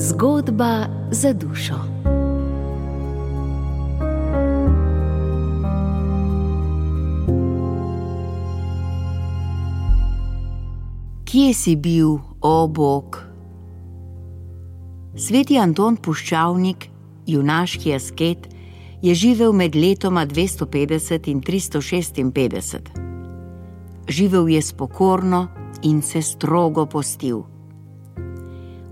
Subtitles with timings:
[0.00, 1.74] Zgodba za dušo.
[11.24, 13.18] Kje si bil, o Bog?
[15.16, 16.88] Sveti Anton Puščavnik,
[17.26, 18.48] junaški asket,
[19.02, 22.78] je živel med letoma 250 in 356.
[24.08, 25.48] Živel je spokorno
[25.82, 27.59] in se strogo postil.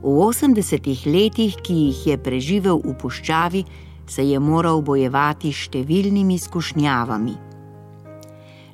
[0.03, 3.65] V 80 letih, ki jih je preživel v puščavi,
[4.07, 7.35] se je moral bojevati s številnimi skušnjavami.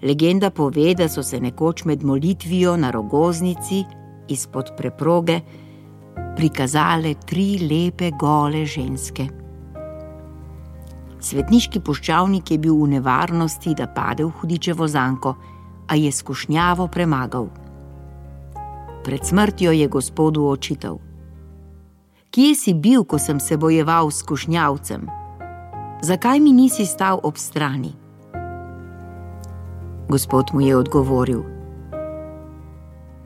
[0.05, 3.85] Legenda pove, da so se nekoč med molitvijo na rogoznici
[4.29, 5.41] izpod preproge
[6.37, 9.27] prikazale tri lepe gole ženske.
[11.25, 15.35] Svetniški puščavnik je bil v nevarnosti, da pade v hudičevo zanko,
[15.89, 17.49] a je skušnjavo premagal.
[19.05, 20.99] Pred smrtjo je gospodu očital:
[22.35, 25.07] Kje si bil, ko sem se bojeval s skušnjavcem?
[26.03, 27.93] Zakaj mi nisi stal ob strani?
[30.09, 31.45] Gospod mu je odgovoril: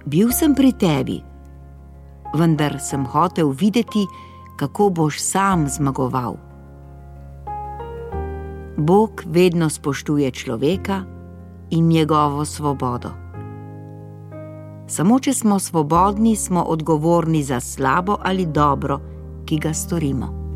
[0.04, 1.22] Bil sem pri tebi,
[2.36, 4.04] vendar sem hotel videti,
[4.60, 6.36] kako boš sam zmagoval.
[8.76, 11.02] Bog vedno spoštuje človeka
[11.70, 13.27] in njegovo svobodo.
[14.88, 19.00] Samo če smo svobodni, smo odgovorni za slabo ali dobro,
[19.44, 20.47] ki ga storimo.